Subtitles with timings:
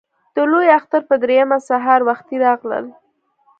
[0.35, 2.85] د لوی اختر په درېیمه سهار وختي راغلل.